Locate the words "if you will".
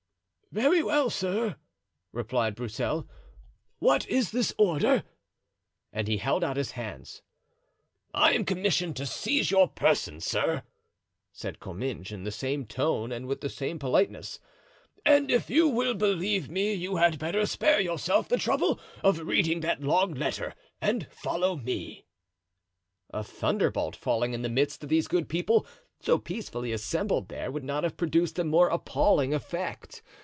15.31-15.93